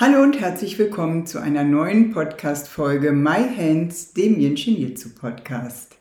[0.00, 5.96] Hallo und herzlich willkommen zu einer neuen Podcast-Folge My Hands, dem Yin Shin Jitsu Podcast.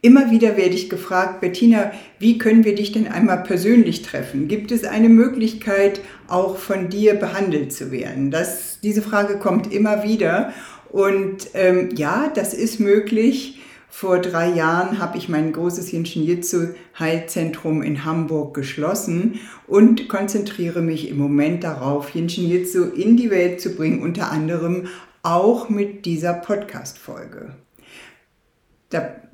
[0.00, 4.48] Immer wieder werde ich gefragt, Bettina, wie können wir dich denn einmal persönlich treffen?
[4.48, 8.30] Gibt es eine Möglichkeit, auch von dir behandelt zu werden?
[8.30, 10.54] Das, diese Frage kommt immer wieder.
[10.90, 13.60] Und ähm, ja, das ist möglich.
[13.90, 20.82] Vor drei Jahren habe ich mein großes Jinshin Jitsu Heilzentrum in Hamburg geschlossen und konzentriere
[20.82, 24.88] mich im Moment darauf, Jinshin Jitsu in die Welt zu bringen, unter anderem
[25.22, 27.54] auch mit dieser Podcast-Folge.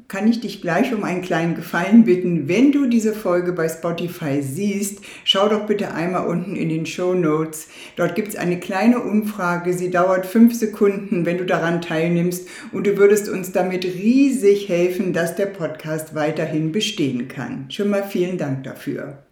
[0.08, 2.46] Kann ich dich gleich um einen kleinen Gefallen bitten.
[2.46, 7.14] Wenn du diese Folge bei Spotify siehst, schau doch bitte einmal unten in den Show
[7.14, 7.68] Notes.
[7.96, 9.72] Dort gibt es eine kleine Umfrage.
[9.72, 12.48] Sie dauert fünf Sekunden, wenn du daran teilnimmst.
[12.72, 17.66] Und du würdest uns damit riesig helfen, dass der Podcast weiterhin bestehen kann.
[17.70, 19.24] Schon mal vielen Dank dafür.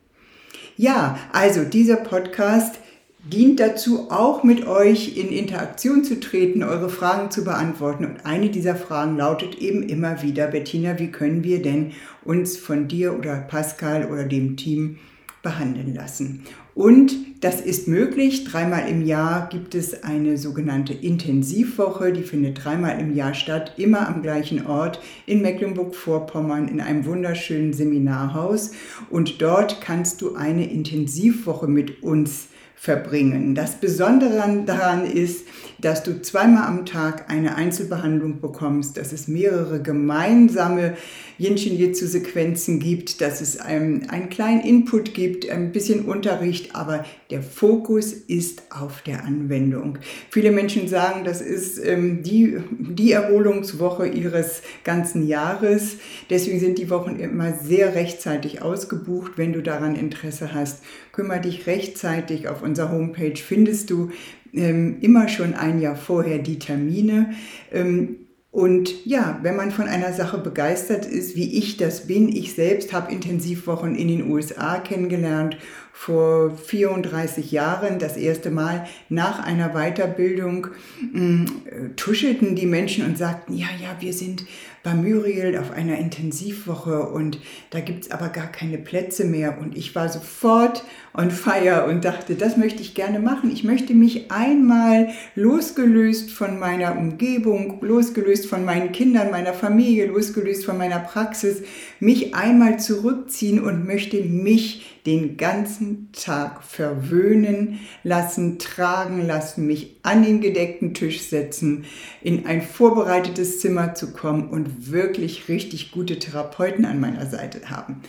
[0.77, 2.79] Ja, also dieser Podcast
[3.25, 8.05] dient dazu, auch mit euch in Interaktion zu treten, eure Fragen zu beantworten.
[8.05, 11.93] Und eine dieser Fragen lautet eben immer wieder, Bettina, wie können wir denn
[12.25, 14.99] uns von dir oder Pascal oder dem Team
[15.43, 16.45] behandeln lassen?
[16.75, 18.45] Und das ist möglich.
[18.45, 24.09] Dreimal im Jahr gibt es eine sogenannte Intensivwoche, die findet dreimal im Jahr statt, immer
[24.09, 28.71] am gleichen Ort in Mecklenburg-Vorpommern in einem wunderschönen Seminarhaus.
[29.11, 32.49] Und dort kannst du eine Intensivwoche mit uns
[32.83, 33.55] verbringen.
[33.55, 35.47] Das Besondere daran ist,
[35.83, 40.97] dass du zweimal am Tag eine Einzelbehandlung bekommst, dass es mehrere gemeinsame
[41.39, 47.05] Yinshin Jitsu Sequenzen gibt, dass es einen, einen kleinen Input gibt, ein bisschen Unterricht, aber
[47.31, 49.99] der Fokus ist auf der Anwendung.
[50.31, 55.97] Viele Menschen sagen, das ist ähm, die, die Erholungswoche ihres ganzen Jahres.
[56.31, 59.33] Deswegen sind die Wochen immer sehr rechtzeitig ausgebucht.
[59.37, 62.49] Wenn du daran Interesse hast, kümmere dich rechtzeitig.
[62.49, 64.11] Auf unserer Homepage findest du
[64.53, 67.33] immer schon ein Jahr vorher die Termine.
[67.73, 68.17] Ähm,
[68.53, 72.93] und ja, wenn man von einer Sache begeistert ist, wie ich das bin, ich selbst
[72.93, 75.57] habe Intensivwochen in den USA kennengelernt
[75.95, 80.67] vor 34 Jahren, das erste Mal nach einer Weiterbildung,
[81.15, 84.45] äh, tuschelten die Menschen und sagten, ja, ja, wir sind
[84.83, 87.39] bei Muriel auf einer Intensivwoche und
[87.71, 89.59] da gibt es aber gar keine Plätze mehr.
[89.61, 90.85] Und ich war sofort
[91.15, 93.51] on fire und dachte, das möchte ich gerne machen.
[93.53, 100.65] Ich möchte mich einmal losgelöst von meiner Umgebung, losgelöst von meinen Kindern, meiner Familie, losgelöst
[100.65, 101.63] von meiner Praxis,
[102.01, 110.23] mich einmal zurückziehen und möchte mich den ganzen Tag verwöhnen lassen, tragen lassen, mich an
[110.23, 111.85] den gedeckten Tisch setzen,
[112.21, 118.03] in ein vorbereitetes Zimmer zu kommen und wirklich richtig gute Therapeuten an meiner Seite haben.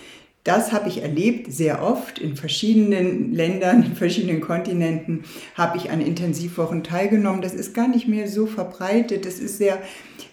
[0.44, 5.24] Das habe ich erlebt sehr oft in verschiedenen Ländern, in verschiedenen Kontinenten
[5.54, 7.40] habe ich an Intensivwochen teilgenommen.
[7.40, 9.80] Das ist gar nicht mehr so verbreitet, das ist sehr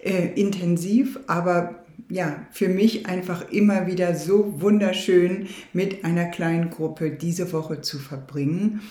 [0.03, 7.11] äh, intensiv, aber ja, für mich einfach immer wieder so wunderschön mit einer kleinen Gruppe
[7.11, 8.81] diese Woche zu verbringen.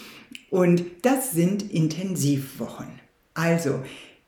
[0.50, 2.88] Und das sind Intensivwochen.
[3.34, 3.82] Also,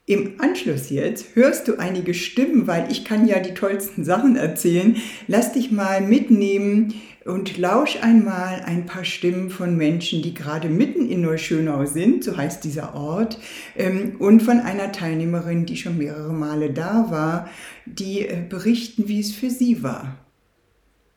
[0.05, 4.97] im Anschluss jetzt hörst du einige Stimmen, weil ich kann ja die tollsten Sachen erzählen.
[5.29, 11.09] Lass dich mal mitnehmen und lausch einmal ein paar Stimmen von Menschen, die gerade mitten
[11.09, 13.39] in Neuschönau sind, so heißt dieser Ort,
[13.77, 17.49] ähm, und von einer Teilnehmerin, die schon mehrere Male da war,
[17.87, 20.17] die äh, berichten, wie es für sie war.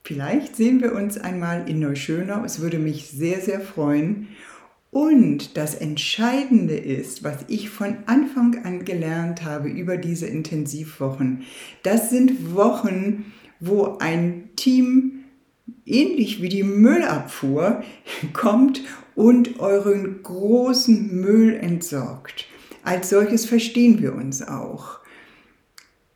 [0.04, 4.28] Vielleicht sehen wir uns einmal in Neuschönau, es würde mich sehr, sehr freuen.
[4.96, 11.42] Und das Entscheidende ist, was ich von Anfang an gelernt habe über diese Intensivwochen,
[11.84, 15.26] das sind Wochen, wo ein Team
[15.86, 17.84] ähnlich wie die Müllabfuhr
[18.32, 18.84] kommt
[19.16, 22.46] und euren großen Müll entsorgt.
[22.82, 25.00] Als solches verstehen wir uns auch.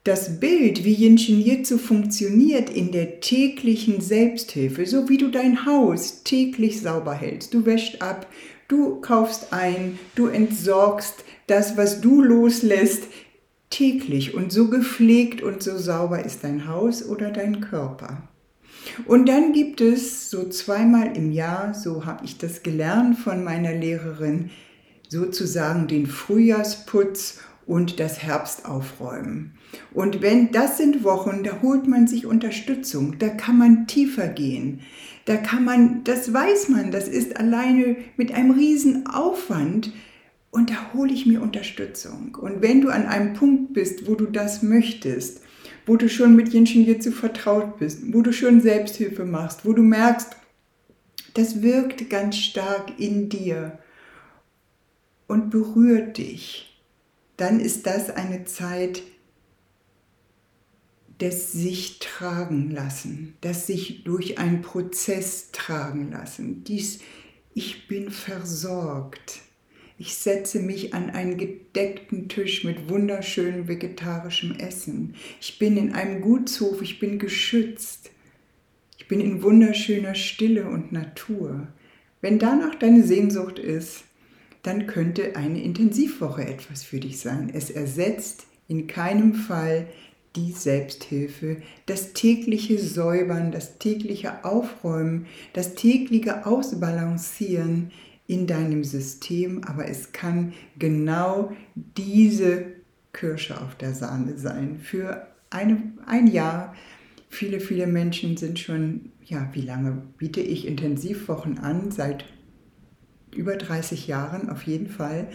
[0.06, 6.24] Das Bild, wie Jinshin Jitsu funktioniert in der täglichen Selbsthilfe, so wie du dein Haus
[6.24, 7.53] täglich sauber hältst.
[7.53, 8.25] Du wäschst ab,
[8.69, 13.04] du kaufst ein, du entsorgst das, was du loslässt,
[13.69, 14.33] täglich.
[14.33, 18.24] Und so gepflegt und so sauber ist dein Haus oder dein Körper.
[19.06, 23.74] Und dann gibt es so zweimal im Jahr, so habe ich das gelernt von meiner
[23.74, 24.50] Lehrerin,
[25.10, 29.58] sozusagen den Frühjahrsputz und das Herbstaufräumen.
[29.94, 34.81] Und wenn das sind Wochen, da holt man sich Unterstützung, da kann man tiefer gehen.
[35.25, 39.92] Da kann man, das weiß man, das ist alleine mit einem riesen Aufwand
[40.51, 42.36] und da hole ich mir Unterstützung.
[42.39, 45.42] Und wenn du an einem Punkt bist, wo du das möchtest,
[45.86, 49.81] wo du schon mit Jenschen Jitsu vertraut bist, wo du schon Selbsthilfe machst, wo du
[49.81, 50.36] merkst,
[51.33, 53.77] das wirkt ganz stark in dir
[55.27, 56.80] und berührt dich,
[57.38, 59.04] dann ist das eine Zeit
[61.19, 66.63] des sich tragen lassen, das sich durch einen Prozess tragen lassen.
[66.63, 67.00] Dies,
[67.54, 69.42] ich bin versorgt.
[69.98, 75.16] Ich setze mich an einen gedeckten Tisch mit wunderschönem vegetarischem Essen.
[75.42, 78.12] Ich bin in einem Gutshof, ich bin geschützt.
[78.98, 81.68] Ich bin in wunderschöner Stille und Natur.
[82.22, 84.06] Wenn danach deine Sehnsucht ist,
[84.63, 87.50] dann könnte eine Intensivwoche etwas für dich sein.
[87.54, 89.88] Es ersetzt in keinem Fall
[90.35, 97.91] die Selbsthilfe, das tägliche Säubern, das tägliche Aufräumen, das tägliche Ausbalancieren
[98.27, 102.65] in deinem System, aber es kann genau diese
[103.11, 104.77] Kirsche auf der Sahne sein.
[104.77, 106.75] Für eine, ein Jahr,
[107.29, 111.89] viele, viele Menschen sind schon, ja, wie lange biete ich Intensivwochen an?
[111.89, 112.25] Seit
[113.35, 115.27] über 30 Jahren auf jeden Fall.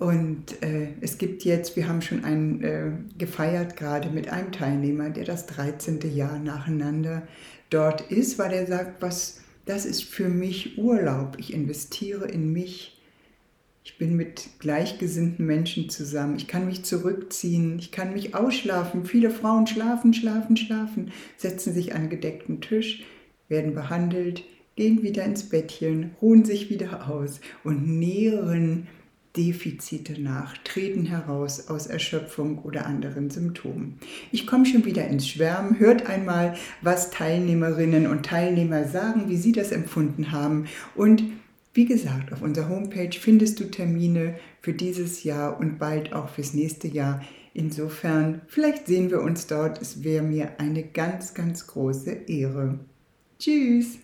[0.00, 5.10] Und äh, es gibt jetzt, wir haben schon einen äh, gefeiert gerade mit einem Teilnehmer,
[5.10, 6.00] der das 13.
[6.14, 7.28] Jahr nacheinander
[7.68, 11.36] dort ist, weil er sagt, was, das ist für mich Urlaub.
[11.38, 12.98] Ich investiere in mich.
[13.84, 16.36] Ich bin mit gleichgesinnten Menschen zusammen.
[16.36, 17.78] Ich kann mich zurückziehen.
[17.78, 19.04] Ich kann mich ausschlafen.
[19.04, 23.04] Viele Frauen schlafen, schlafen, schlafen, setzen sich an gedeckten Tisch,
[23.50, 24.44] werden behandelt,
[24.76, 28.88] gehen wieder ins Bettchen, ruhen sich wieder aus und nähren
[29.36, 33.98] Defizite nach, treten heraus aus Erschöpfung oder anderen Symptomen.
[34.32, 35.78] Ich komme schon wieder ins Schwärmen.
[35.78, 40.66] Hört einmal, was Teilnehmerinnen und Teilnehmer sagen, wie sie das empfunden haben.
[40.96, 41.22] Und
[41.72, 46.52] wie gesagt, auf unserer Homepage findest du Termine für dieses Jahr und bald auch fürs
[46.52, 47.22] nächste Jahr.
[47.54, 49.80] Insofern, vielleicht sehen wir uns dort.
[49.80, 52.80] Es wäre mir eine ganz, ganz große Ehre.
[53.38, 53.98] Tschüss!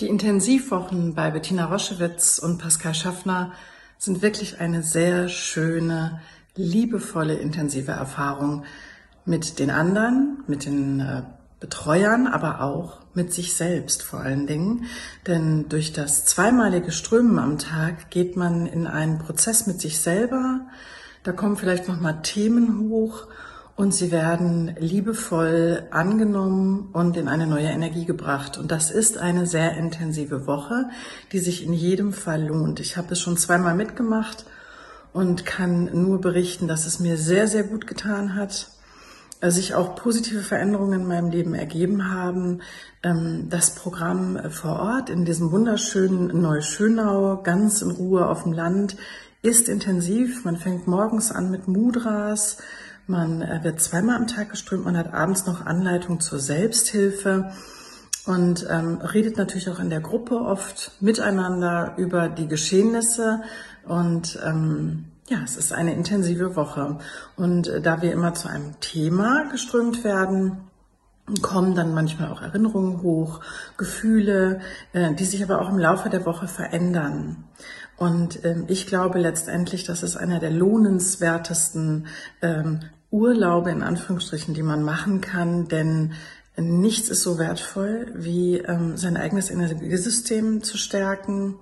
[0.00, 3.52] Die Intensivwochen bei Bettina Roschewitz und Pascal Schaffner
[4.00, 6.20] sind wirklich eine sehr schöne,
[6.56, 8.64] liebevolle, intensive Erfahrung
[9.26, 11.22] mit den anderen, mit den äh,
[11.60, 14.86] Betreuern, aber auch mit sich selbst vor allen Dingen.
[15.26, 20.62] Denn durch das zweimalige Strömen am Tag geht man in einen Prozess mit sich selber.
[21.22, 23.26] Da kommen vielleicht nochmal Themen hoch
[23.80, 28.58] und sie werden liebevoll angenommen und in eine neue Energie gebracht.
[28.58, 30.90] Und das ist eine sehr intensive Woche,
[31.32, 32.78] die sich in jedem Fall lohnt.
[32.80, 34.44] Ich habe es schon zweimal mitgemacht
[35.14, 38.68] und kann nur berichten, dass es mir sehr, sehr gut getan hat
[39.42, 42.60] sich auch positive Veränderungen in meinem Leben ergeben haben.
[43.02, 48.98] Ähm, das Programm vor Ort in diesem wunderschönen Neuschönau, ganz in Ruhe auf dem Land,
[49.40, 50.44] ist intensiv.
[50.44, 52.58] Man fängt morgens an mit Mudras,
[53.10, 57.52] man äh, wird zweimal am Tag geströmt, man hat abends noch Anleitung zur Selbsthilfe
[58.26, 63.42] und ähm, redet natürlich auch in der Gruppe oft miteinander über die Geschehnisse
[63.84, 66.98] und ähm, ja, es ist eine intensive Woche.
[67.36, 70.70] Und äh, da wir immer zu einem Thema geströmt werden,
[71.40, 73.40] kommen dann manchmal auch Erinnerungen hoch,
[73.76, 74.60] Gefühle,
[74.92, 77.44] äh, die sich aber auch im Laufe der Woche verändern.
[77.96, 82.06] Und ähm, ich glaube letztendlich, dass es einer der lohnenswertesten
[82.42, 86.12] ähm, Urlaube in Anführungsstrichen, die man machen kann, denn
[86.56, 91.56] nichts ist so wertvoll wie ähm, sein eigenes Energiesystem zu stärken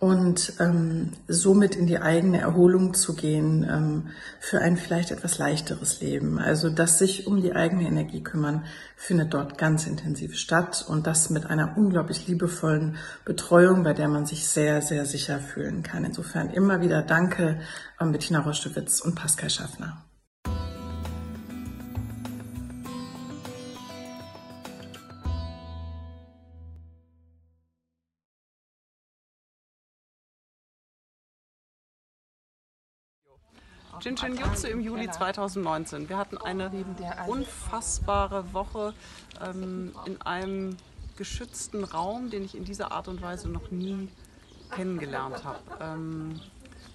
[0.00, 4.08] und ähm, somit in die eigene Erholung zu gehen ähm,
[4.38, 6.38] für ein vielleicht etwas leichteres Leben.
[6.38, 8.64] Also das sich um die eigene Energie kümmern
[8.96, 14.24] findet dort ganz intensiv statt und das mit einer unglaublich liebevollen Betreuung, bei der man
[14.24, 16.04] sich sehr, sehr sicher fühlen kann.
[16.04, 17.58] Insofern immer wieder Danke
[17.96, 20.07] an Bettina Roschewitz und Pascal Schaffner.
[34.00, 36.08] Jinshin Jutsu im Juli 2019.
[36.08, 36.70] Wir hatten eine
[37.26, 38.94] unfassbare Woche
[39.44, 40.76] ähm, in einem
[41.16, 44.08] geschützten Raum, den ich in dieser Art und Weise noch nie
[44.70, 45.58] kennengelernt habe.
[45.80, 46.40] Ähm,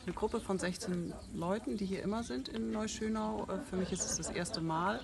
[0.06, 3.48] eine Gruppe von 16 Leuten, die hier immer sind in Neuschönau.
[3.50, 5.02] Äh, für mich ist es das erste Mal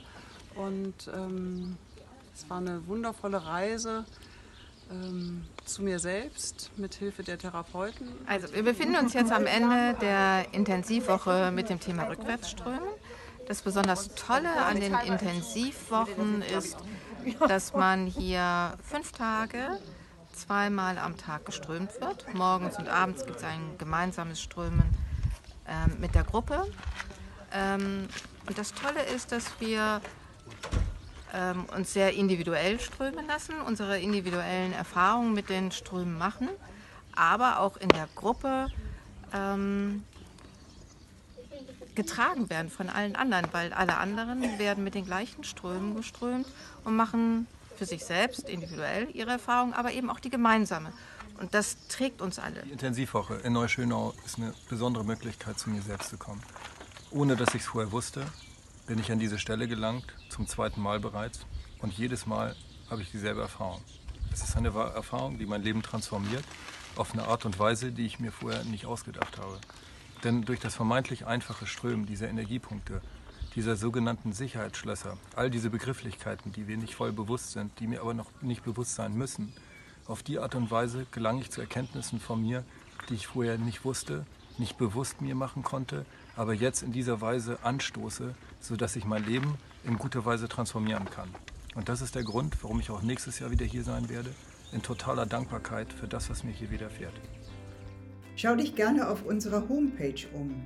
[0.55, 1.77] und ähm,
[2.33, 4.05] es war eine wundervolle Reise
[4.89, 8.07] ähm, zu mir selbst mit Hilfe der Therapeuten.
[8.25, 12.89] Also wir befinden uns jetzt am Ende der Intensivwoche mit dem Thema Rückwärtsströmen.
[13.47, 16.77] Das besonders Tolle an den Intensivwochen ist,
[17.47, 19.79] dass man hier fünf Tage
[20.33, 22.33] zweimal am Tag geströmt wird.
[22.33, 24.83] Morgens und abends gibt es ein gemeinsames Strömen
[25.67, 26.65] ähm, mit der Gruppe.
[27.51, 28.07] Ähm,
[28.47, 30.01] und das Tolle ist, dass wir
[31.33, 36.49] ähm, uns sehr individuell strömen lassen, unsere individuellen Erfahrungen mit den Strömen machen,
[37.15, 38.67] aber auch in der Gruppe
[39.33, 40.03] ähm,
[41.95, 46.47] getragen werden von allen anderen, weil alle anderen werden mit den gleichen Strömen geströmt
[46.85, 50.91] und machen für sich selbst individuell ihre Erfahrungen, aber eben auch die gemeinsame.
[51.39, 52.61] Und das trägt uns alle.
[52.63, 56.41] Die Intensivwoche in Neuschönau ist eine besondere Möglichkeit, zu mir selbst zu kommen.
[57.11, 58.25] Ohne dass ich es vorher wusste,
[58.89, 61.41] bin ich an diese Stelle gelangt, zum zweiten Mal bereits.
[61.77, 62.55] Und jedes Mal
[62.89, 63.81] habe ich dieselbe Erfahrung.
[64.33, 66.43] Es ist eine Erfahrung, die mein Leben transformiert,
[66.95, 69.59] auf eine Art und Weise, die ich mir vorher nicht ausgedacht habe.
[70.23, 72.99] Denn durch das vermeintlich einfache Strömen dieser Energiepunkte,
[73.53, 78.15] dieser sogenannten Sicherheitsschlösser, all diese Begrifflichkeiten, die wir nicht voll bewusst sind, die mir aber
[78.15, 79.53] noch nicht bewusst sein müssen,
[80.07, 82.63] auf die Art und Weise gelange ich zu Erkenntnissen von mir,
[83.07, 84.25] die ich vorher nicht wusste,
[84.57, 89.55] nicht bewusst mir machen konnte, aber jetzt in dieser Weise anstoße, sodass ich mein Leben
[89.83, 91.29] in guter Weise transformieren kann.
[91.75, 94.29] Und das ist der Grund, warum ich auch nächstes Jahr wieder hier sein werde,
[94.71, 97.13] in totaler Dankbarkeit für das, was mir hier widerfährt.
[98.35, 100.63] Schau dich gerne auf unserer Homepage um